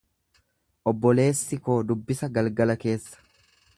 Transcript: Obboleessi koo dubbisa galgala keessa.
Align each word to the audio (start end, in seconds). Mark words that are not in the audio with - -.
Obboleessi 0.91 1.59
koo 1.67 1.77
dubbisa 1.91 2.31
galgala 2.39 2.77
keessa. 2.85 3.25